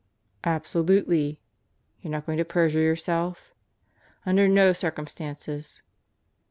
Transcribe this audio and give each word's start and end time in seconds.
"Absolutely." 0.43 1.39
"You're 2.01 2.09
not 2.09 2.25
going 2.25 2.39
to 2.39 2.43
perjure 2.43 2.81
yourself." 2.81 3.53
"Under 4.25 4.47
no 4.47 4.73
circumstances." 4.73 5.83